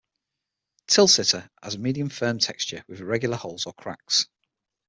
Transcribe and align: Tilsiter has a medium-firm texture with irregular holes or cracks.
Tilsiter 0.87 1.47
has 1.61 1.75
a 1.75 1.77
medium-firm 1.77 2.39
texture 2.39 2.83
with 2.87 3.01
irregular 3.01 3.37
holes 3.37 3.67
or 3.67 3.73
cracks. 3.73 4.25